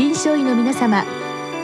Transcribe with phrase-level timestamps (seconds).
[0.00, 1.04] 臨床医の皆様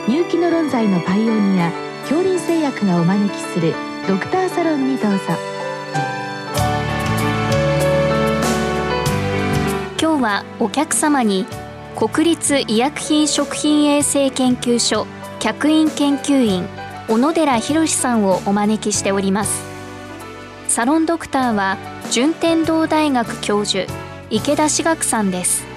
[0.07, 3.73] 入気の論剤のパイオニア恐林製薬がお招きする
[4.07, 5.17] ドクターサロンにどうぞ。
[9.99, 11.47] 今日はお客様に
[11.95, 15.07] 国立医薬品食品衛生研究所
[15.39, 16.67] 客員研究員
[17.07, 19.63] 小野寺博さんをお招きしております。
[20.67, 21.79] サロンドクターは
[22.11, 23.91] 順天堂大学教授
[24.29, 25.76] 池田志学さんです。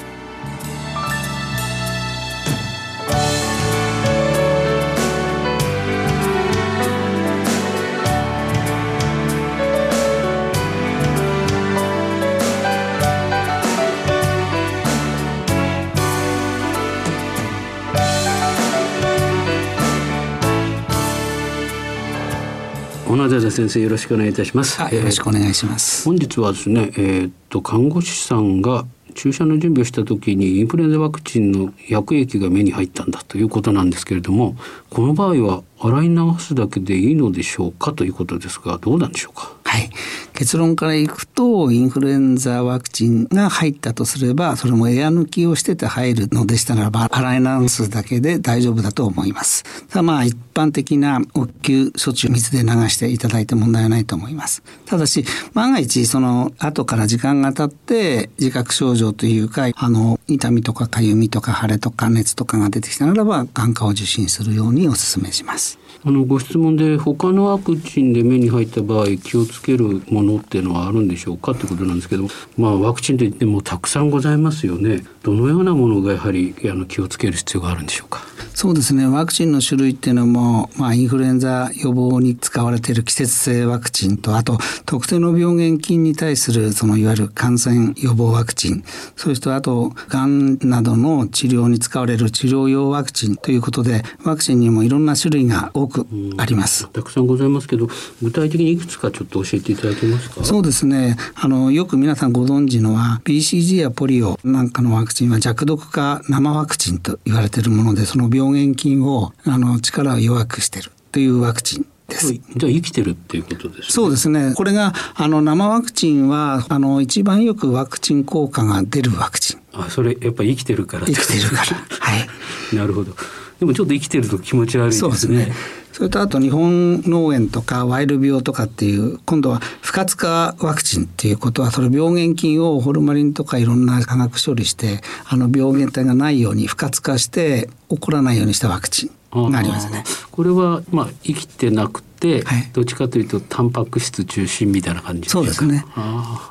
[23.11, 24.81] 小野寺先生よろしくお願いいたします。
[24.95, 26.05] よろしくお願いします。
[26.05, 34.55] 本日はですね、えー、っと看護師さんが注射の準備をした時にインフルエンザワクチンの薬液が目に入ったんだということなんですけれども
[34.91, 39.57] この場合は洗い流すだけでいいのでしょうかということですがどうなんでしょうか？
[39.71, 39.89] はい。
[40.35, 49.63] 結論からいくとインフルエンザワクチンが入ったとすればそれもエア抜きをしてて入るのでしたならば洗い流すだけで大丈夫だと思います。
[49.89, 54.65] ただまあ一般的な応急処置を水で流していただいて問題はないと思います。
[54.87, 65.79] ただし万が一その後から時間が経って自覚症状というかあの痛みとかかゆみとか腫れとか熱とかが出てきたならば眼科を受診するようにお勧めします。
[66.03, 75.05] あのご質問で他のワクチンで目に入った場合気をつけるものっていうのはあるんでしょうかということなんですけどまあワクチンといってもたくさんございますよね。
[75.23, 78.23] どのようなものがやはりあの気をつける必要があるんでしょうか？
[78.55, 79.07] そうですね。
[79.07, 88.83] ワクチンの種類っていうのも、まあ、インフルエンザ予防に使われている季節性ワクチンとあと特定の病原菌に対するそのいわゆる感染予防ワクチン
[89.17, 96.89] そしてあとがんなどの治療に使われる治療用ワクチンということでワクチンにもいろんな種類が多くあります。
[96.89, 97.89] たくさんございますけど
[98.23, 100.45] 具体的にいくつかちょっと教えていただけますか？
[100.45, 112.33] そうですねあのよく皆さんご存知のは BCG やポリオなんかのワクチンは弱毒化生ワクチンと言われているものでその病原菌をあの力を弱くしているというワクチンです。
[112.33, 113.85] じゃあ生きてるっていうことですね。
[113.89, 114.53] そうですね。
[114.57, 119.60] これがあの生ワクチンはあの一番よくワクチン効果が出るワクチン。
[119.73, 121.07] あ、それやっぱ生きてるから。
[121.07, 121.63] 生きてるから。
[122.01, 122.29] はい。
[122.75, 123.15] なるほど。
[123.59, 125.01] でもちょっと生きてると気持ち悪いですね。
[125.01, 125.55] そうですね。
[125.93, 140.05] それとあと日本脳炎とかワイル病とかっていう今度は不活化ワクチンっていうことはその病原菌をホルマリンとかいろんな化学処理してあの病原体がないように不活化して起こらないようにしたワクチンがありますね。
[140.31, 145.23] これはまあ生きてなくて、はい、どっちかというとタンパク質中心みたいな感じ。
[145.23, 145.85] ですかそうですね。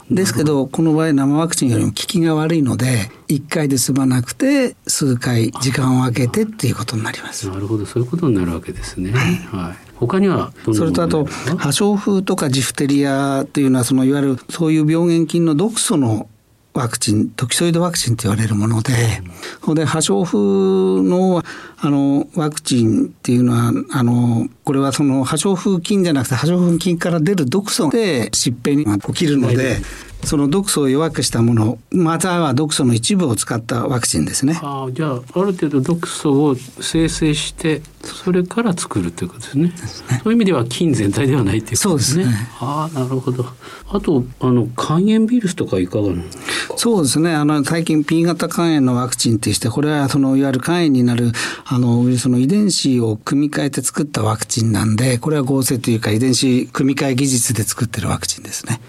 [0.09, 7.47] ですけどこの場合生ワクチンよりも効きが悪いので1回で済まなくて数回時間を空けてっていうことになります。
[7.47, 7.85] なるほど。
[7.85, 16.27] そういうことになるわけですね、はい、はい、他にはそれとあと破傷風とかジフテリアっていうのはそのいわゆるそういう病原菌の毒素の
[16.79, 18.93] ワクチントキソイドワクチンと言われるもので、
[19.67, 21.43] うん、で破傷風の
[21.81, 29.77] あのワクチンっていうのはあのこれはその破傷風菌じゃなくて破傷風菌から出る毒素で疾病に起きるので。
[30.23, 34.59] その毒素を弱くしたものまたは毒素の一部を使ったワクチンですね。
[34.61, 39.63] あじゃあある程度毒素を生成してそれから作るということですね。
[39.69, 39.73] ね
[40.23, 42.25] そういう意味では菌全体ではないっていうことですね。
[42.25, 43.45] すねああなるほど。
[43.91, 46.09] あとあの肝炎ウイルスとかいかが
[46.75, 47.33] そうですね。
[47.33, 51.31] あの最近 P 型肝炎のワクチンってしてこれはそのいわゆる肝炎になる
[51.65, 58.79] あのウイルスの遺伝子を組み換えて作ったワクチンなんでこれは合成というか遺伝子組み換え技術で作ってるワクチンですね。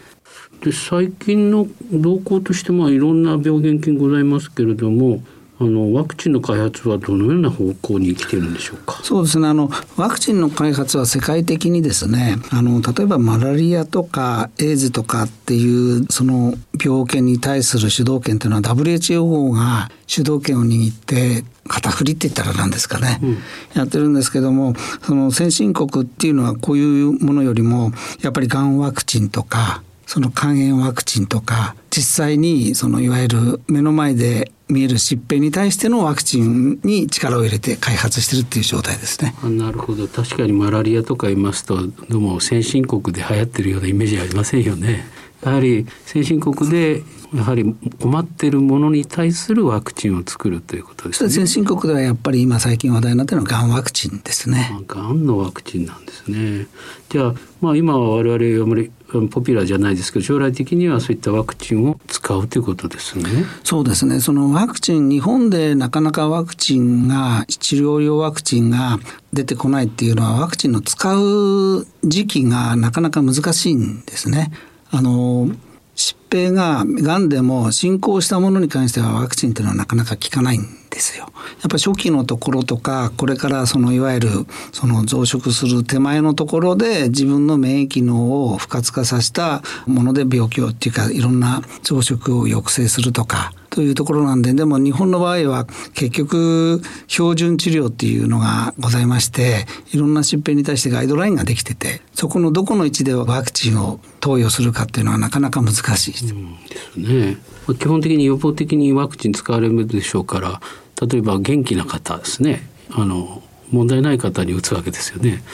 [0.62, 5.22] で最近の動向としてまあいろんな病原菌ございますけれども
[5.58, 8.98] あのワクチンの開発はどのような方向に来てるんでしょうか？
[9.02, 9.46] そうですね。
[9.46, 23.38] あのワクチンの開発は世界的にですねあの例えばマラリアとかエイズとかっていうその病気に対する主導権というのは WHO が主導権を握って旗振りって言ったらなんですかね、うん、
[23.74, 27.92] やってるんですけどもその先進国っていうのはこういうものよりも
[28.22, 39.36] やっぱりがんワクチンとかその肝炎ワクチンとか実際にそのいわゆる目の前で見える疾病に対してのワクチンに力を入れて開発してるっていう状態ですね。
[39.44, 45.04] なるほど確かにマラリアとか言いますとどうも先進国で流行ってるようなイメージありませんよね。
[45.42, 47.02] やはり先進国で
[47.34, 51.30] やはり困っているものに対するワクチンを作るということですね。
[51.30, 54.70] 先進国ではやっぱり今最近話題になっているのはがんワクチンですね。
[54.88, 56.66] がんのワクチンなんですね。
[57.08, 58.90] じゃあまあ今は我々あまり
[59.30, 63.24] ポピュラーじゃないですけど将来的にはそういったワクチンを使うということですね。
[63.62, 64.18] そうですね。
[64.18, 68.98] そのワクチン日本でなかなかワクチンが治療用ワクチンが
[69.32, 74.50] 出てこないっていうのはワクチンの使う時期がなかなか難しいんですね。
[74.90, 75.48] あの
[75.96, 81.26] 疾病ががんでも進行したものに関してはワクチンっていうのはなかなか効かないんですよ。
[81.60, 84.28] やっぱ初期のところとかこれからそのいわゆる
[84.72, 106.34] その増殖する手前のところで自分の免疫機能を不活化させたもので病気をっていうかいろんな増殖を抑制するとかというところなんででも日本の場合は結局標準治療っていうのがございましていろんな疾病に対してガイドラインができててそこのどこの位置ではワクチンを投与するかっていうのはなかなか難しいです。
[106.34, 107.38] うんですね。
[107.78, 110.60] 基本的に予防的にワクチン使われるでしょうから
[111.06, 115.44] 例えば元気な方ですねあの問題ない方に打つわけですよね。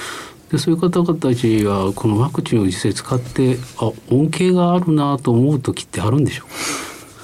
[0.51, 6.55] でそういう方々たちはこのワクチンを実際使ってあ恩恵があるなと思う時ってあるんでしょうか？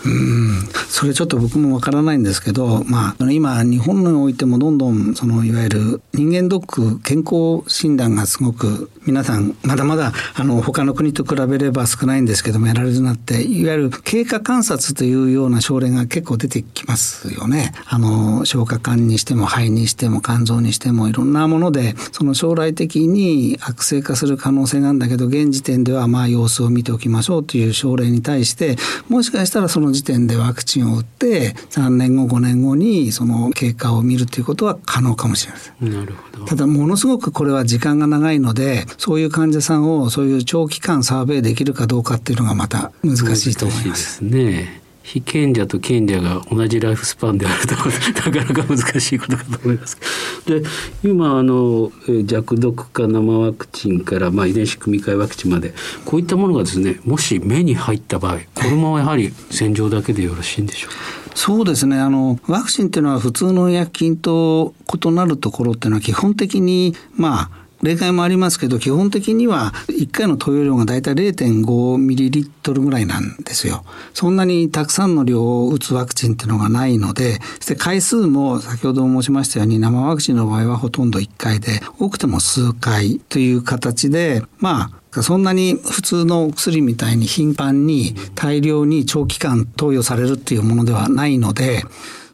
[0.04, 17.72] うんそれちょっと僕もわからないんですけど、まあ、今日本においてもどんどんそのいわゆる人間ドック健康診断がすごく皆さんまだまだあの他の国と比べれば少ないんですけどもやられるようになっていわゆる経過観察というような症例が結構出てきますよね。
[17.86, 28.76] あの消化管にしても肺にしても肝臓にしてもいろんなものでその将来的に悪性化する可能性があるんだけど現時点ではまあ様子を見ておきましょうという症例に対して
[29.08, 35.92] もしかしたらその時点でワクチンを打って3年後5年後にその経過を見るということは可能かもしれません。
[35.92, 44.16] なるほどただものすごくこれは時間が長いのでそういう患者さんをそういう長期間サーベイできるかどうかっていうのがまた難しいと思います。
[44.16, 49.98] すね被験者と賢者が同じライフスパンであるとなかなか難しいことかと思います。
[50.46, 50.62] で
[51.04, 51.90] 今あの
[52.24, 60.96] 弱毒化生ワクチンから、まあ、遺伝子組み換えワクチンまでこういったものがですねもし目に入った場合このままやはり洗浄だけでよろしいんでしょうか？
[61.34, 73.84] そうですねあのワクチンっていうのは普通の医薬品と異なるところっていうのは基本的にまあ例外もありますけど基本的には1回の投与量がだいたい0.5ミリリットルぐらいなんですよ。
[74.14, 91.82] そんなにたくさんの量を打つワクチンっていうのがないのでそして回数も先ほど申しましたように生ワクチンの場合はほとんど1回で多くても数回という形でまあそんなに普通の薬みたいに頻繁に大量に長期間投与されるっていうものではないので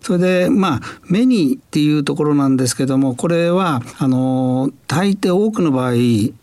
[0.01, 5.93] それでまあ目にっていうところなんですけどもこれはあの大抵多くの場合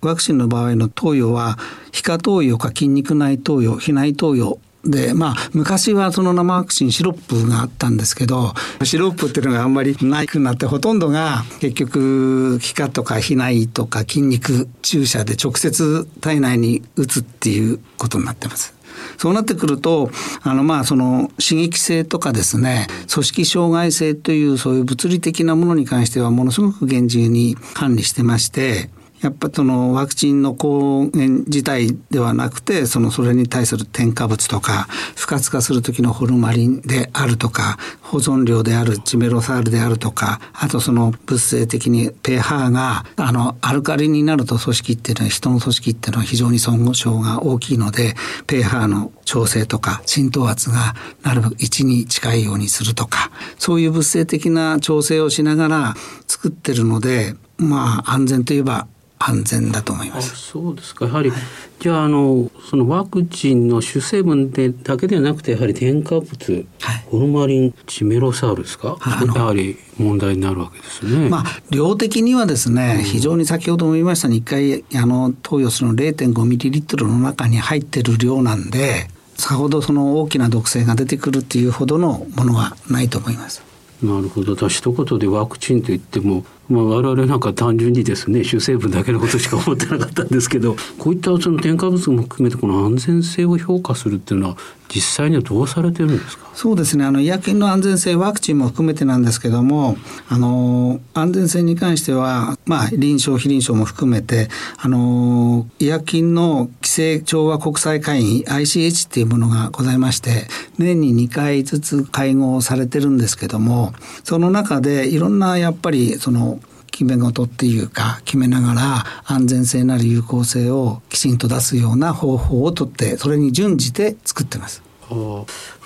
[0.02, 1.58] ワクチンの場合の投与は
[1.92, 8.54] 皮下投与か筋肉内投与皮内投与でまあ昔はその生ワクチンシロップがあったんですけど
[8.84, 18.76] シロップっていうのがあんまりないくなってほとんどが結局皮下とか皮内とか筋肉注射で直接体内に打つっていうことになってます。
[19.18, 20.10] そうなってくると、
[20.42, 28.90] あの、まあ、その、刺激性とかですね、組織障害性というそういう物理的なものに関してはものすごく厳重に管理してまして、
[29.26, 48.14] やっぱそのワクチンの抗原自体ではなくてそのそれに対する添加物とか不活化する時のホルマリンであるとか保存量であるチメロサールであるとかあとその物性的に pH があのアルカリになると組織っていうのは人の組織っていうのは非常に損傷が大きいので
[48.46, 50.94] pH の調整とか浸透圧が
[51.24, 55.96] なるべく1に近いようにするとかそういう物性的な調整をしながら
[56.28, 58.88] 作ってるのでまあ安全といえば
[59.28, 60.36] 安全だと思います。
[60.36, 61.06] そうですか。
[61.06, 61.40] やはり、はい、
[61.80, 68.98] じゃああのそのワクチンの主成分でだけではなくてやはり添加物、はい、ホルマリンチメロサウルですか。
[69.36, 71.30] やはり問題になるわけですね。
[71.30, 79.08] まあ量的にはですね、非常に先ほども言いましたに一回あの投与するの0.5ミリリットルの中に入ってる量なんで。
[79.38, 83.62] さほどその大きな毒性が出てくるっていうほどのものはないと思います。
[84.02, 84.56] なるほど。
[84.56, 94.58] 私一言でワクチンと言ってもまあ、我々なんか単純にですね主成分だけのことしか思ってなかったんですけどこういったその添加物も含めてこの安全性を評価するっていうのは
[94.88, 96.46] 実際にはどうされてるんですか？
[96.54, 97.04] そうですね。
[97.04, 99.98] あの医薬品の安全性ワクチンも含めてなんですけども
[100.30, 113.94] あの安全性に関しては、まあ、臨床非臨床も含めてあの医薬品の規制調和国際会議 ICH っていうものがございまして年に2回ずつ会合されてるんですけども
[114.24, 116.55] その中でいろんなやっぱりその
[116.96, 124.82] 決め事っていうか決めながら安全性なり有効性をきちんと出すような方法をとってそれに準じて作ってます。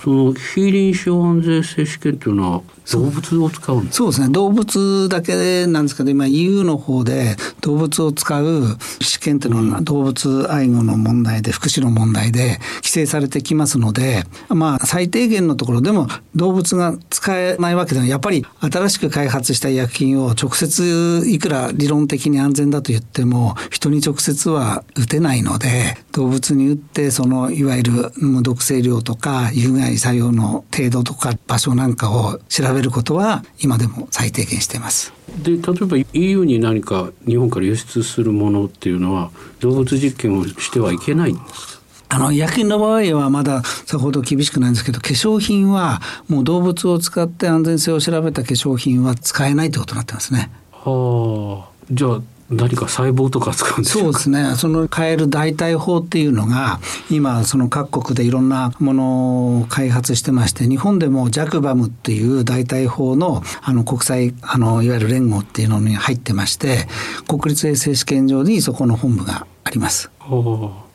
[0.03, 4.29] その非臨床安全性試験というのは動物を使うんそうですね。
[4.29, 35.13] 動物だけなんですけど今 EU の方で動物を使う試験っていうのは動物愛護の問題で福祉の問題で規制されてきますのでまあ最低限のところでも動物が使えないわけではやっぱり新しく開発した医薬品を直接いくら理論的に安全だと言っても人に直接は打てないので動物に打ってそのいわゆる無毒性量とか有害作用の程度とか場所なんかを調べることは今でも最低限しています。
[35.43, 41.79] で例えば EU に何か日本から輸出するものっていうのは動物実験をしてはいけないんです
[42.11, 50.49] あの、薬品の場合はまださほど厳しくないんですけど、化粧品はもう動物を使って安全性を調べた化粧品は使えないということになってますね。
[50.71, 51.69] はあ。
[51.91, 54.55] じゃあ何か細胞とか使うんでそうですね。
[54.55, 56.79] その変える代替法っていうのが、
[57.11, 66.87] 今、その各国でいろんなものを開発してまして、日本でもジャクバムっていう代替法の、あの、国際、あの、いわゆる連合っていうのに入ってまして、
[67.27, 70.09] 国立衛生試験場にそこの本部があります。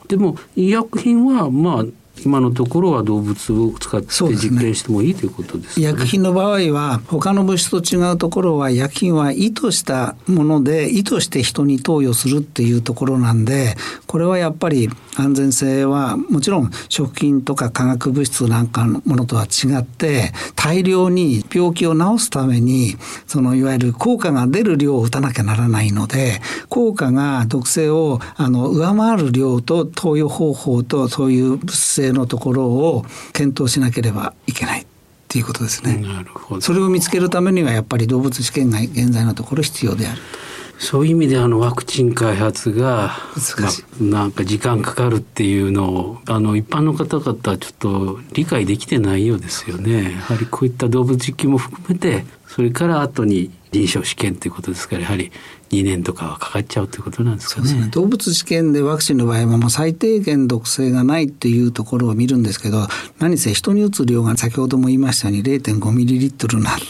[0.08, 1.84] でも、医薬品は、まあ、
[2.24, 13.76] 今のところは動物を使って実験してもいい、ということです、ね、薬品の場合は他の物質と違うところは薬品は意図したもので意図して人に投与するっていうところなんで
[14.06, 34.82] これはやっぱり安全性はもちろん食品とか化学物質なんかのものとは違って大量に病気を治すためにそのいわゆる効果が出る量を打たなきゃならないので効果が毒性をあの上回る量と投与方法とそういう物性のところを検討しなければいけない。
[34.82, 34.86] っ
[35.34, 35.96] ていうことですね。
[35.96, 36.60] なるほど。
[36.60, 40.44] それを見つけるためにはやっぱり動物試験が現在のところ必要であると。
[40.78, 43.16] そういう意味であのワクチン開発が、
[43.58, 50.12] まあ、なんか時間かかるっていうのをあの一般の方々はちょっと理解できてないようですよね。
[50.12, 55.32] やはりこういった動物実験も含めてそれから後に臨床試験ということですからやはり
[55.70, 62.86] 2年とかはかかっちゃうということなんですかね、ね、動物試験でワクチンの場合はもう最低限毒性がないっていうところを見るんですけど
[63.18, 66.84] 何せ人に打つ量が先ほども言いましたように0.5ミリリットルなんで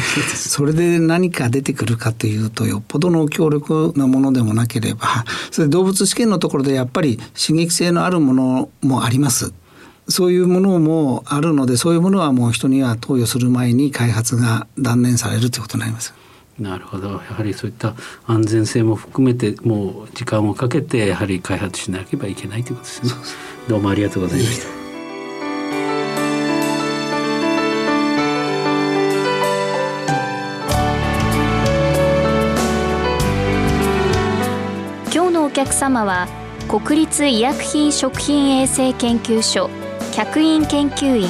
[0.34, 9.52] それで何か出てくるかというとよっぽどの強力なものでもなければそれ動物試験のところでやっぱり刺激性のあるものもあります。
[10.10, 16.14] そういうものもあるのでそういうものはもう人には投与する前に開発が断念されるということになります。
[16.58, 17.94] なるほどやはりそういった
[18.26, 23.12] 安全性も含めてもう時間をかけてやはり開発しなければいけないということですね。
[23.68, 24.80] どうもありがとうございました。
[35.12, 36.28] 今日のお客様は
[36.68, 39.70] 国立医薬品食品衛生研究所
[40.14, 41.28] 客員研究員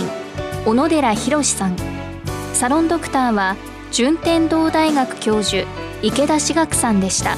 [0.64, 1.76] 小野寺宏さん。
[2.54, 3.56] サロンドクターは
[3.92, 5.66] 順天堂大学教授
[6.02, 7.36] 池田志学さんでした。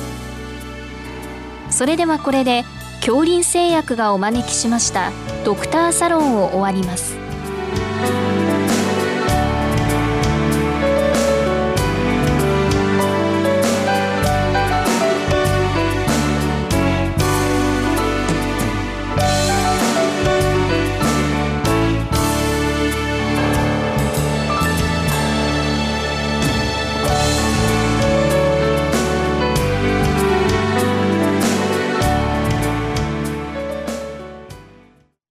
[1.71, 2.65] それではこれで
[3.01, 5.11] 恐林製薬がお招きしました
[5.45, 7.17] ドクターサロンを終わります。